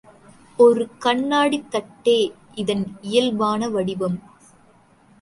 ஒரு 0.59 0.83
கண்ணாடித் 0.99 1.69
தட்டே 1.71 2.17
இதன் 2.55 2.97
இயல்பான 3.01 3.69
வடிவம். 3.69 4.19